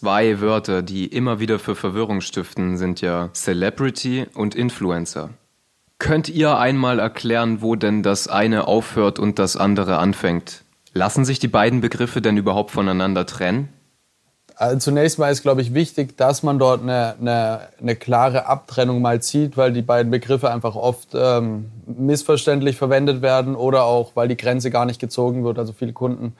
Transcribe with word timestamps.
Zwei 0.00 0.40
Wörter, 0.40 0.80
die 0.80 1.04
immer 1.08 1.40
wieder 1.40 1.58
für 1.58 1.76
Verwirrung 1.76 2.22
stiften, 2.22 2.78
sind 2.78 3.02
ja 3.02 3.28
Celebrity 3.34 4.24
und 4.32 4.54
Influencer. 4.54 5.28
Könnt 5.98 6.30
ihr 6.30 6.56
einmal 6.56 6.98
erklären, 6.98 7.60
wo 7.60 7.76
denn 7.76 8.02
das 8.02 8.26
eine 8.26 8.66
aufhört 8.66 9.18
und 9.18 9.38
das 9.38 9.58
andere 9.58 9.98
anfängt? 9.98 10.64
Lassen 10.94 11.26
sich 11.26 11.38
die 11.38 11.48
beiden 11.48 11.82
Begriffe 11.82 12.22
denn 12.22 12.38
überhaupt 12.38 12.70
voneinander 12.70 13.26
trennen? 13.26 13.68
Also 14.56 14.78
zunächst 14.78 15.18
mal 15.18 15.30
ist, 15.30 15.42
glaube 15.42 15.60
ich, 15.60 15.74
wichtig, 15.74 16.16
dass 16.16 16.42
man 16.42 16.58
dort 16.58 16.80
eine, 16.80 17.16
eine, 17.20 17.68
eine, 17.78 17.94
klare 17.94 18.46
Abtrennung 18.46 19.02
mal 19.02 19.20
zieht, 19.20 19.58
weil 19.58 19.70
die 19.70 19.82
beiden 19.82 20.10
Begriffe 20.10 20.50
einfach 20.50 20.76
oft 20.76 21.08
ähm, 21.12 21.70
missverständlich 21.84 22.78
verwendet 22.78 23.20
werden 23.20 23.54
oder 23.54 23.84
auch, 23.84 24.12
weil 24.16 24.28
die 24.28 24.38
Grenze 24.38 24.70
gar 24.70 24.86
nicht 24.86 24.98
gezogen 24.98 25.44
wird. 25.44 25.58
Also 25.58 25.74
viele 25.74 25.92
Kunden 25.92 26.34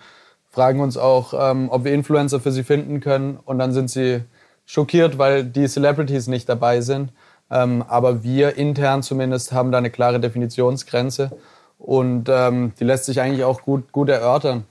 fragen 0.50 0.80
uns 0.80 0.96
auch, 0.96 1.32
ähm, 1.36 1.68
ob 1.70 1.84
wir 1.84 1.92
Influencer 1.92 2.40
für 2.40 2.52
sie 2.52 2.64
finden 2.64 3.00
können 3.00 3.38
und 3.44 3.58
dann 3.58 3.72
sind 3.72 3.90
sie 3.90 4.22
schockiert, 4.66 5.18
weil 5.18 5.44
die 5.44 5.66
Celebrities 5.66 6.26
nicht 6.26 6.48
dabei 6.48 6.80
sind. 6.80 7.12
Ähm, 7.50 7.84
aber 7.88 8.22
wir 8.22 8.56
intern 8.56 9.02
zumindest 9.02 9.52
haben 9.52 9.72
da 9.72 9.78
eine 9.78 9.90
klare 9.90 10.20
Definitionsgrenze 10.20 11.32
und 11.78 12.28
ähm, 12.28 12.72
die 12.78 12.84
lässt 12.84 13.06
sich 13.06 13.20
eigentlich 13.20 13.44
auch 13.44 13.62
gut, 13.62 13.90
gut 13.92 14.08
erörtern. 14.08 14.64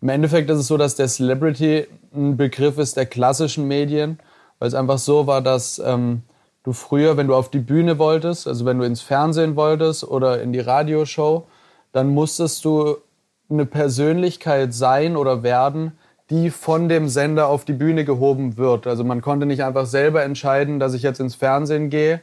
Im 0.00 0.08
Endeffekt 0.08 0.50
ist 0.50 0.58
es 0.58 0.66
so, 0.66 0.76
dass 0.76 0.96
der 0.96 1.08
Celebrity 1.08 1.86
ein 2.14 2.36
Begriff 2.36 2.78
ist 2.78 2.96
der 2.96 3.06
klassischen 3.06 3.66
Medien, 3.66 4.18
weil 4.58 4.68
es 4.68 4.74
einfach 4.74 4.98
so 4.98 5.26
war, 5.26 5.42
dass 5.42 5.78
ähm, 5.78 6.22
du 6.62 6.72
früher, 6.72 7.16
wenn 7.16 7.26
du 7.26 7.34
auf 7.34 7.50
die 7.50 7.58
Bühne 7.58 7.98
wolltest, 7.98 8.46
also 8.46 8.64
wenn 8.64 8.78
du 8.78 8.84
ins 8.84 9.02
Fernsehen 9.02 9.56
wolltest 9.56 10.04
oder 10.04 10.40
in 10.40 10.52
die 10.52 10.60
Radioshow, 10.60 11.46
dann 11.92 12.08
musstest 12.08 12.64
du 12.64 12.96
eine 13.54 13.66
Persönlichkeit 13.66 14.74
sein 14.74 15.16
oder 15.16 15.42
werden, 15.42 15.92
die 16.30 16.50
von 16.50 16.88
dem 16.88 17.08
Sender 17.08 17.48
auf 17.48 17.64
die 17.64 17.72
Bühne 17.72 18.04
gehoben 18.04 18.56
wird. 18.56 18.86
Also 18.86 19.04
man 19.04 19.20
konnte 19.20 19.46
nicht 19.46 19.62
einfach 19.62 19.86
selber 19.86 20.22
entscheiden, 20.22 20.80
dass 20.80 20.94
ich 20.94 21.02
jetzt 21.02 21.20
ins 21.20 21.34
Fernsehen 21.34 21.90
gehe 21.90 22.20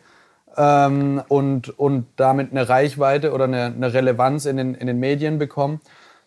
ähm, 0.57 1.21
und, 1.27 1.77
und 1.77 2.05
damit 2.15 2.51
eine 2.51 2.67
Reichweite 2.67 3.31
oder 3.31 3.45
eine, 3.45 3.65
eine 3.65 3.93
Relevanz 3.93 4.45
in 4.45 4.57
den, 4.57 4.75
in 4.75 4.87
den 4.87 4.99
Medien 4.99 5.37
bekomme, 5.37 5.79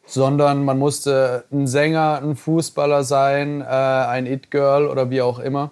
sondern 0.06 0.64
man 0.64 0.78
musste 0.78 1.44
ein 1.52 1.66
Sänger, 1.66 2.20
ein 2.22 2.36
Fußballer 2.36 3.04
sein, 3.04 3.60
äh, 3.60 3.64
ein 3.64 4.26
It-Girl 4.26 4.86
oder 4.86 5.10
wie 5.10 5.22
auch 5.22 5.38
immer. 5.38 5.70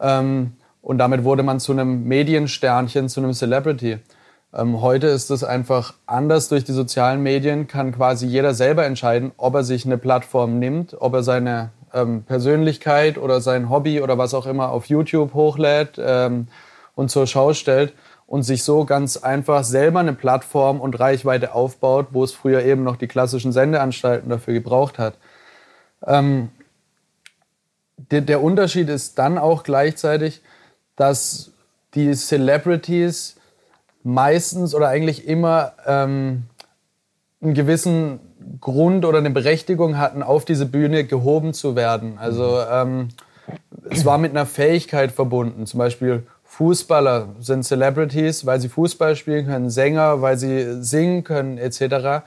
Ähm, 0.00 0.52
und 0.80 0.98
damit 0.98 1.24
wurde 1.24 1.42
man 1.42 1.60
zu 1.60 1.72
einem 1.72 2.04
Mediensternchen, 2.04 3.08
zu 3.08 3.20
einem 3.20 3.32
Celebrity. 3.32 3.98
Ähm, 4.56 4.80
heute 4.80 5.08
ist 5.08 5.30
es 5.30 5.42
einfach 5.42 5.94
anders 6.06 6.48
durch 6.48 6.62
die 6.62 6.72
sozialen 6.72 7.22
Medien, 7.22 7.66
kann 7.66 7.92
quasi 7.92 8.26
jeder 8.26 8.54
selber 8.54 8.84
entscheiden, 8.84 9.32
ob 9.36 9.54
er 9.54 9.64
sich 9.64 9.84
eine 9.84 9.98
Plattform 9.98 10.60
nimmt, 10.60 10.96
ob 11.00 11.14
er 11.14 11.24
seine 11.24 11.70
ähm, 11.92 12.22
Persönlichkeit 12.22 13.18
oder 13.18 13.40
sein 13.40 13.68
Hobby 13.68 14.00
oder 14.00 14.16
was 14.16 14.32
auch 14.32 14.46
immer 14.46 14.70
auf 14.70 14.86
YouTube 14.86 15.34
hochlädt 15.34 15.98
ähm, 15.98 16.46
und 16.94 17.10
zur 17.10 17.26
Schau 17.26 17.52
stellt 17.52 17.94
und 18.28 18.44
sich 18.44 18.62
so 18.62 18.84
ganz 18.84 19.16
einfach 19.16 19.64
selber 19.64 19.98
eine 19.98 20.12
Plattform 20.12 20.80
und 20.80 21.00
Reichweite 21.00 21.52
aufbaut, 21.52 22.08
wo 22.12 22.22
es 22.22 22.32
früher 22.32 22.62
eben 22.62 22.84
noch 22.84 22.96
die 22.96 23.08
klassischen 23.08 23.52
Sendeanstalten 23.52 24.30
dafür 24.30 24.54
gebraucht 24.54 25.00
hat. 25.00 25.14
Ähm, 26.06 26.50
der, 27.96 28.20
der 28.20 28.40
Unterschied 28.40 28.88
ist 28.88 29.18
dann 29.18 29.36
auch 29.36 29.64
gleichzeitig, 29.64 30.42
dass 30.94 31.50
die 31.94 32.12
Celebrities 32.14 33.36
meistens 34.04 34.74
oder 34.74 34.88
eigentlich 34.88 35.26
immer 35.26 35.72
ähm, 35.86 36.44
einen 37.42 37.54
gewissen 37.54 38.20
Grund 38.60 39.04
oder 39.04 39.18
eine 39.18 39.30
Berechtigung 39.30 39.98
hatten, 39.98 40.22
auf 40.22 40.44
diese 40.44 40.66
Bühne 40.66 41.04
gehoben 41.04 41.54
zu 41.54 41.74
werden. 41.74 42.18
Also 42.18 42.60
ähm, 42.70 43.08
es 43.90 44.04
war 44.04 44.18
mit 44.18 44.30
einer 44.30 44.46
Fähigkeit 44.46 45.10
verbunden. 45.10 45.66
Zum 45.66 45.78
Beispiel 45.78 46.26
Fußballer 46.44 47.34
sind 47.40 47.64
Celebrities, 47.64 48.46
weil 48.46 48.60
sie 48.60 48.68
Fußball 48.68 49.16
spielen 49.16 49.46
können, 49.46 49.70
Sänger, 49.70 50.22
weil 50.22 50.36
sie 50.36 50.82
singen 50.82 51.24
können, 51.24 51.58
etc. 51.58 52.24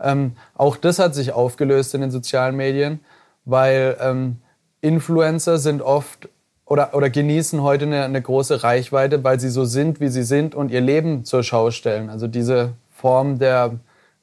Ähm, 0.00 0.32
auch 0.54 0.76
das 0.76 0.98
hat 0.98 1.14
sich 1.14 1.32
aufgelöst 1.32 1.94
in 1.94 2.02
den 2.02 2.10
sozialen 2.10 2.56
Medien, 2.56 3.00
weil 3.44 3.96
ähm, 4.00 4.38
Influencer 4.80 5.58
sind 5.58 5.80
oft 5.80 6.28
oder, 6.72 6.94
oder 6.94 7.10
genießen 7.10 7.62
heute 7.62 7.84
eine, 7.84 8.02
eine 8.02 8.22
große 8.22 8.62
Reichweite, 8.62 9.22
weil 9.22 9.38
sie 9.38 9.50
so 9.50 9.66
sind, 9.66 10.00
wie 10.00 10.08
sie 10.08 10.22
sind 10.22 10.54
und 10.54 10.70
ihr 10.70 10.80
Leben 10.80 11.22
zur 11.26 11.42
Schau 11.42 11.70
stellen. 11.70 12.08
Also 12.08 12.28
diese 12.28 12.72
Form 12.90 13.38
der, 13.38 13.72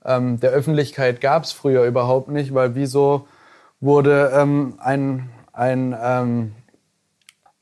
ähm, 0.04 0.40
der 0.40 0.50
Öffentlichkeit 0.50 1.22
gab 1.22 1.44
es 1.44 1.52
früher 1.52 1.84
überhaupt 1.84 2.30
nicht, 2.30 2.56
weil 2.56 2.74
wieso 2.74 3.28
wurde 3.82 4.32
ähm, 4.34 4.80
ein, 4.80 5.30
ein, 5.54 5.96
ähm, 6.02 6.54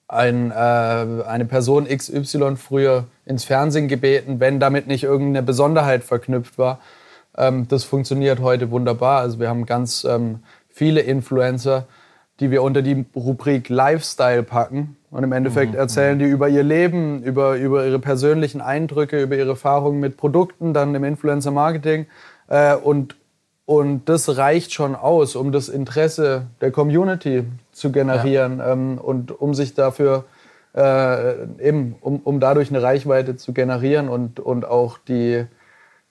ein, 0.07 0.51
äh, 0.51 0.53
eine 0.53 1.43
Person 1.43 1.85
XY 1.85 2.55
früher 2.55 3.07
ins 3.25 3.43
Fernsehen 3.43 3.89
gebeten, 3.89 4.39
wenn 4.39 4.61
damit 4.61 4.87
nicht 4.87 5.03
irgendeine 5.03 5.43
Besonderheit 5.43 6.05
verknüpft 6.05 6.57
war. 6.57 6.79
Ähm, 7.35 7.67
das 7.67 7.83
funktioniert 7.83 8.39
heute 8.39 8.71
wunderbar. 8.71 9.19
Also 9.19 9.37
wir 9.37 9.49
haben 9.49 9.65
ganz 9.65 10.05
ähm, 10.05 10.39
viele 10.69 11.01
Influencer, 11.01 11.87
die 12.39 12.51
wir 12.51 12.61
unter 12.61 12.81
die 12.81 13.05
Rubrik 13.15 13.69
Lifestyle 13.69 14.43
packen. 14.43 14.97
Und 15.09 15.23
im 15.23 15.31
Endeffekt 15.31 15.73
mhm. 15.73 15.79
erzählen 15.79 16.19
die 16.19 16.25
über 16.25 16.49
ihr 16.49 16.63
Leben, 16.63 17.23
über, 17.23 17.55
über 17.55 17.85
ihre 17.85 17.99
persönlichen 17.99 18.61
Eindrücke, 18.61 19.21
über 19.21 19.35
ihre 19.35 19.49
Erfahrungen 19.49 19.99
mit 19.99 20.17
Produkten, 20.17 20.73
dann 20.73 20.93
im 20.93 21.03
Influencer-Marketing. 21.03 22.05
Äh, 22.47 22.75
und, 22.75 23.15
und 23.65 24.07
das 24.09 24.37
reicht 24.37 24.73
schon 24.73 24.95
aus, 24.95 25.35
um 25.35 25.51
das 25.51 25.69
Interesse 25.69 26.47
der 26.61 26.71
Community 26.71 27.45
zu 27.71 27.91
generieren 27.91 28.59
ja. 28.59 28.73
ähm, 28.73 28.97
und 28.97 29.31
um 29.39 29.53
sich 29.53 29.73
dafür 29.73 30.25
äh, 30.75 31.43
eben, 31.59 31.95
um, 32.01 32.19
um 32.23 32.39
dadurch 32.39 32.69
eine 32.69 32.83
Reichweite 32.83 33.35
zu 33.35 33.53
generieren 33.53 34.09
und, 34.09 34.39
und 34.39 34.65
auch 34.65 34.99
die, 34.99 35.45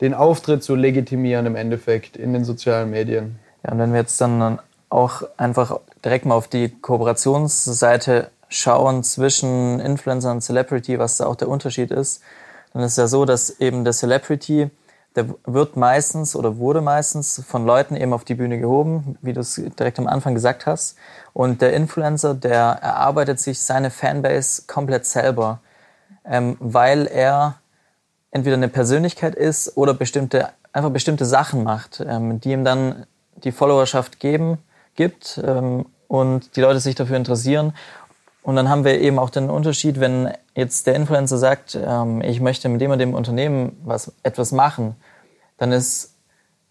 den 0.01 0.13
Auftritt 0.13 0.65
zu 0.65 0.75
legitimieren 0.75 1.47
im 1.47 1.55
Endeffekt 1.55 2.17
in 2.17 2.33
den 2.33 2.45
sozialen 2.45 2.91
Medien. 2.91 3.39
Ja, 3.65 3.73
und 3.73 3.79
wenn 3.79 3.93
wir 3.93 4.01
jetzt 4.01 4.21
dann 4.21 4.59
auch 4.97 5.23
einfach 5.37 5.79
direkt 6.05 6.25
mal 6.25 6.35
auf 6.35 6.49
die 6.49 6.71
Kooperationsseite 6.71 8.31
schauen 8.49 9.05
zwischen 9.05 9.79
Influencer 9.79 10.31
und 10.31 10.41
Celebrity, 10.41 10.99
was 10.99 11.19
da 11.19 11.27
auch 11.27 11.37
der 11.37 11.49
Unterschied 11.49 11.91
ist, 11.91 12.23
dann 12.73 12.83
ist 12.83 12.97
ja 12.97 13.07
so, 13.07 13.27
dass 13.27 13.61
eben 13.61 13.85
der 13.85 13.93
Celebrity, 13.93 14.71
der 15.15 15.27
wird 15.45 15.77
meistens 15.77 16.35
oder 16.35 16.57
wurde 16.57 16.81
meistens 16.81 17.43
von 17.47 17.67
Leuten 17.67 17.95
eben 17.95 18.15
auf 18.15 18.25
die 18.25 18.35
Bühne 18.35 18.59
gehoben, 18.59 19.19
wie 19.21 19.35
du 19.35 19.41
es 19.41 19.61
direkt 19.79 19.99
am 19.99 20.07
Anfang 20.07 20.33
gesagt 20.33 20.65
hast. 20.65 20.97
Und 21.35 21.61
der 21.61 21.75
Influencer, 21.75 22.35
der 22.35 22.79
erarbeitet 22.81 23.39
sich 23.39 23.61
seine 23.61 23.91
Fanbase 23.91 24.63
komplett 24.67 25.05
selber, 25.05 25.61
ähm, 26.25 26.57
weil 26.59 27.07
er 27.07 27.57
entweder 28.31 28.57
eine 28.57 28.69
Persönlichkeit 28.69 29.35
ist 29.35 29.77
oder 29.77 29.93
bestimmte, 29.93 30.49
einfach 30.73 30.91
bestimmte 30.91 31.27
Sachen 31.27 31.65
macht, 31.65 32.03
ähm, 32.07 32.41
die 32.41 32.53
ihm 32.53 32.65
dann 32.65 33.05
die 33.37 33.53
Followerschaft 33.53 34.21
geben, 34.21 34.59
gibt 34.97 35.41
ähm, 35.45 35.87
und 36.09 36.57
die 36.57 36.61
Leute 36.61 36.81
sich 36.81 36.95
dafür 36.95 37.17
interessieren. 37.17 37.73
Und 38.43 38.57
dann 38.57 38.69
haben 38.69 38.85
wir 38.85 39.01
eben 39.01 39.19
auch 39.19 39.31
den 39.31 39.51
Unterschied, 39.51 39.99
wenn 39.99 40.33
jetzt 40.55 40.87
der 40.87 40.95
Influencer 40.95 41.37
sagt, 41.37 41.77
ähm, 41.81 42.23
ich 42.23 42.41
möchte 42.41 42.69
mit 42.69 42.81
dem 42.81 42.93
und 42.93 42.99
dem 42.99 43.15
Unternehmen 43.15 43.77
was, 43.85 44.13
etwas 44.23 44.53
machen, 44.53 44.95
dann 45.59 45.73
ist 45.73 46.15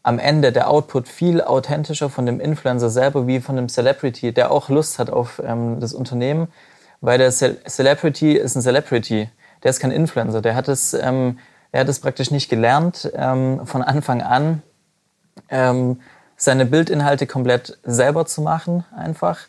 am 0.04 0.20
Ende 0.20 0.52
der 0.52 0.70
Output 0.70 1.08
viel 1.08 1.42
authentischer 1.42 2.10
von 2.10 2.26
dem 2.26 2.40
Influencer 2.40 2.90
selber 2.90 3.28
wie 3.28 3.40
von 3.40 3.56
dem 3.56 3.70
Celebrity, 3.70 4.32
der 4.32 4.52
auch 4.52 4.70
Lust 4.70 5.00
hat 5.00 5.10
auf 5.10 5.42
ähm, 5.44 5.80
das 5.80 5.94
Unternehmen, 5.94 6.48
weil 7.02 7.18
der 7.18 7.32
Ce 7.32 7.58
Celebrity 7.68 8.34
ist 8.34 8.56
ein 8.56 8.62
Celebrity, 8.62 9.30
der 9.64 9.72
ist 9.72 9.80
kein 9.80 9.92
Influencer, 9.92 10.42
der 10.42 10.56
hat 10.56 10.68
es, 10.68 10.94
ähm, 10.94 11.40
er 11.72 11.82
hat 11.82 11.90
es 11.90 12.00
praktisch 12.00 12.30
nicht 12.30 12.50
gelernt 12.50 13.12
ähm, 13.16 13.66
von 13.66 13.82
Anfang 13.82 14.22
an. 14.22 14.62
Ähm, 15.50 16.00
seine 16.38 16.66
Bildinhalte 16.66 17.28
komplett 17.28 17.78
selber 17.84 18.26
zu 18.26 18.42
machen, 18.42 18.86
einfach. 18.96 19.40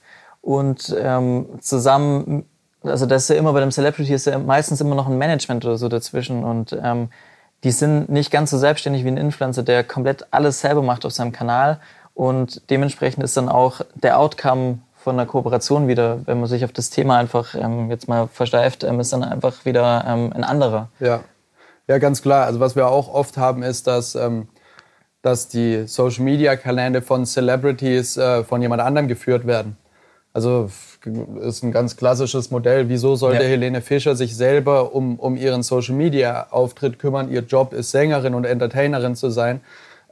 Und 0.41 0.95
ähm, 0.99 1.47
zusammen, 1.61 2.45
also 2.83 3.07
das 3.07 3.25
ist 3.25 3.29
ja 3.31 3.37
immer 3.37 3.53
bei 3.53 3.61
dem 3.61 3.73
Celebrity 3.73 4.15
ist 4.15 4.27
ja 4.27 4.39
meistens 4.39 4.81
immer 4.81 4.95
noch 4.95 5.09
ein 5.09 5.19
Management 5.19 5.65
oder 5.65 5.77
so 5.77 5.89
dazwischen. 5.89 6.45
Und 6.45 6.79
ähm, 6.81 7.09
die 7.65 7.73
sind 7.73 8.09
nicht 8.09 8.31
ganz 8.31 8.51
so 8.51 8.59
selbstständig 8.59 9.05
wie 9.05 9.09
ein 9.09 9.17
Influencer, 9.17 9.63
der 9.63 9.83
komplett 9.83 10.27
alles 10.31 10.61
selber 10.61 10.83
macht 10.83 11.05
auf 11.05 11.13
seinem 11.13 11.33
Kanal. 11.33 11.81
Und 12.15 12.71
dementsprechend 12.71 13.25
ist 13.25 13.37
dann 13.37 13.49
auch 13.49 13.81
der 13.95 14.19
Outcome 14.19 14.79
von 14.95 15.17
einer 15.17 15.27
Kooperation 15.27 15.87
wieder, 15.87 16.21
wenn 16.27 16.41
man 16.41 16.49
sich 16.49 16.65
auf 16.65 16.73
das 16.73 16.91
Thema 16.91 17.19
einfach 17.19 17.55
ähm, 17.55 17.91
jetzt 17.91 18.09
mal 18.09 18.29
versteift, 18.29 18.85
ähm, 18.85 19.01
ist 19.01 19.13
dann 19.13 19.23
einfach 19.23 19.65
wieder 19.65 20.05
ähm, 20.07 20.33
ein 20.33 20.45
anderer. 20.45 20.89
Ja. 20.99 21.21
ja, 21.87 21.99
ganz 21.99 22.23
klar. 22.23 22.47
Also 22.47 22.59
was 22.59 22.75
wir 22.75 22.89
auch 22.89 23.13
oft 23.13 23.37
haben, 23.37 23.63
ist, 23.63 23.87
dass 23.87 24.15
ähm, 24.15 24.49
dass 25.27 25.49
die 25.49 25.89
Social 25.89 26.23
Media 26.23 26.55
Kanäle 26.55 27.03
von 27.03 27.27
Celebrities 27.27 28.17
äh, 28.17 28.45
von 28.45 28.63
jemand 28.63 28.81
anderem 28.81 29.09
geführt 29.09 29.45
werden. 29.45 29.77
Also 30.33 30.71
ist 31.41 31.65
ein 31.65 31.73
ganz 31.73 31.97
klassisches 31.97 32.53
Modell. 32.53 32.89
Wieso 32.89 33.17
sollte 33.17 33.43
ja. 33.43 33.49
Helene 33.49 33.81
Fischer 33.81 34.15
sich 34.15 34.37
selber 34.37 34.95
um, 34.95 35.19
um 35.19 35.37
ihren 35.37 35.65
Social 35.65 35.97
Media 35.97 36.47
Auftritt 36.51 37.01
kümmern? 37.01 37.29
Ihr 37.29 37.41
Job 37.41 37.73
ist 37.73 37.91
Sängerin 37.91 38.35
und 38.35 38.45
Entertainerin 38.45 39.17
zu 39.17 39.31
sein. 39.31 39.63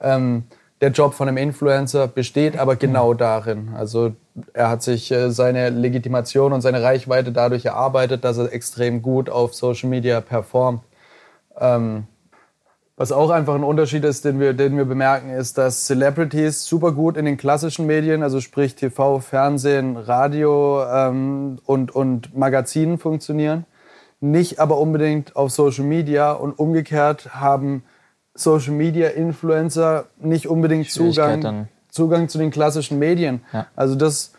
Ähm, 0.00 0.44
der 0.80 0.90
Job 0.90 1.14
von 1.14 1.28
einem 1.28 1.36
Influencer 1.36 2.08
besteht 2.08 2.58
aber 2.58 2.74
genau 2.74 3.14
darin. 3.14 3.68
Also 3.76 4.16
er 4.52 4.68
hat 4.68 4.82
sich 4.82 5.12
äh, 5.12 5.30
seine 5.30 5.70
Legitimation 5.70 6.52
und 6.52 6.60
seine 6.60 6.82
Reichweite 6.82 7.30
dadurch 7.30 7.66
erarbeitet, 7.66 8.24
dass 8.24 8.38
er 8.38 8.52
extrem 8.52 9.00
gut 9.00 9.30
auf 9.30 9.54
Social 9.54 9.88
Media 9.88 10.20
performt. 10.20 10.82
Ähm, 11.60 12.08
was 12.96 13.10
auch 13.10 13.30
einfach 13.30 13.54
ein 13.54 13.64
Unterschied 13.64 14.04
ist, 14.04 14.24
den 14.24 14.38
wir, 14.38 14.52
den 14.52 14.76
wir 14.76 14.84
bemerken, 14.84 15.30
ist, 15.30 15.58
dass 15.58 15.86
Celebrities 15.86 16.64
super 16.64 16.92
gut 16.92 17.16
in 17.16 17.24
den 17.24 17.36
klassischen 17.36 17.86
Medien, 17.86 18.22
also 18.22 18.40
sprich 18.40 18.76
TV, 18.76 19.18
Fernsehen, 19.18 19.96
Radio 19.96 20.84
ähm, 20.84 21.58
und, 21.64 21.94
und 21.94 22.36
Magazinen 22.36 22.98
funktionieren, 22.98 23.64
nicht 24.20 24.60
aber 24.60 24.78
unbedingt 24.78 25.34
auf 25.34 25.50
Social 25.50 25.84
Media 25.84 26.32
und 26.32 26.56
umgekehrt 26.58 27.34
haben 27.34 27.82
Social 28.34 28.74
Media 28.74 29.08
Influencer 29.08 30.06
nicht 30.18 30.48
unbedingt 30.48 30.90
Zugang, 30.90 31.68
Zugang 31.88 32.28
zu 32.28 32.38
den 32.38 32.50
klassischen 32.50 32.98
Medien. 32.98 33.42
Ja. 33.52 33.66
Also 33.76 33.96
das, 33.96 34.32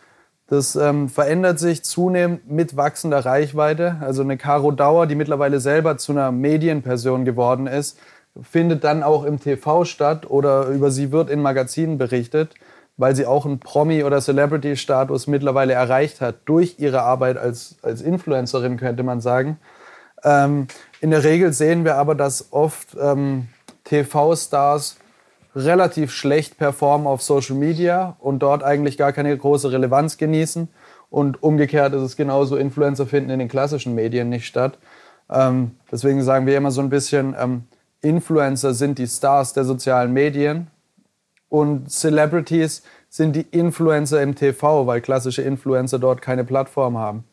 das 0.48 0.76
ähm, 0.76 1.08
verändert 1.08 1.60
sich 1.60 1.84
zunehmend 1.84 2.50
mit 2.50 2.76
wachsender 2.76 3.26
Reichweite. 3.26 3.98
Also 4.02 4.22
eine 4.22 4.38
Caro 4.38 4.72
Dauer, 4.72 5.08
die 5.08 5.16
mittlerweile 5.16 5.60
selber 5.60 5.98
zu 5.98 6.12
einer 6.12 6.32
Medienperson 6.32 7.24
geworden 7.24 7.68
ist, 7.68 7.98
findet 8.42 8.84
dann 8.84 9.04
auch 9.04 9.24
im 9.24 9.40
TV 9.40 9.86
statt 9.86 10.30
oder 10.30 10.68
über 10.68 10.92
sie 10.92 11.12
wird 11.12 11.30
in 11.30 11.42
Magazinen 11.42 11.98
berichtet, 11.98 12.54
weil 12.98 13.16
sie 13.16 13.26
auch 13.26 13.46
einen 13.46 13.60
Promi- 13.60 14.04
oder 14.04 14.22
Celebrity-Status 14.22 15.28
mittlerweile 15.28 15.74
erreicht 15.74 16.22
hat 16.22 16.36
durch 16.46 16.76
ihre 16.78 17.02
Arbeit 17.02 17.38
als, 17.38 17.76
als 17.82 18.02
Influencerin, 18.02 18.78
könnte 18.78 19.04
man 19.04 19.22
sagen. 19.22 19.60
Ähm, 20.24 20.68
in 21.02 21.12
der 21.12 21.24
Regel 21.24 21.54
sehen 21.54 21.86
wir 21.86 21.96
aber, 21.96 22.16
dass 22.16 22.52
oft 22.52 22.96
ähm, 23.00 23.48
TV-Stars 23.84 24.98
relativ 25.56 26.12
schlecht 26.12 26.58
performen 26.58 27.08
auf 27.08 27.22
Social 27.22 27.56
Media 27.56 28.18
und 28.20 28.40
dort 28.40 28.64
eigentlich 28.64 28.98
gar 28.98 29.14
keine 29.14 29.36
große 29.38 29.72
Relevanz 29.72 30.18
genießen. 30.18 30.68
Und 31.10 31.42
umgekehrt 31.44 31.94
ist 31.94 32.02
es 32.02 32.18
genauso, 32.18 32.58
Influencer 32.58 33.06
finden 33.06 33.30
in 33.30 33.40
den 33.40 33.48
klassischen 33.48 33.96
Medien 33.96 34.28
nicht 34.30 34.48
statt. 34.48 34.78
Ähm, 35.30 35.72
deswegen 35.92 36.24
sagen 36.24 36.46
wir 36.46 36.58
immer 36.58 36.72
so 36.72 36.82
ein 36.82 36.90
bisschen, 36.90 37.36
ähm, 37.40 37.64
Influencer 38.06 38.74
sind 38.74 39.00
die 39.00 39.08
Stars 39.08 39.54
der 39.54 39.66
sozialen 39.66 40.14
Medien 40.14 40.68
und 41.50 41.90
Celebrities 41.90 42.84
sind 43.10 43.36
die 43.36 43.48
Influencer 43.52 44.22
im 44.22 44.36
TV, 44.36 44.86
weil 44.86 45.02
klassische 45.02 45.42
Influencer 45.42 46.00
dort 46.00 46.22
keine 46.22 46.44
Plattform 46.44 46.98
haben. 46.98 47.24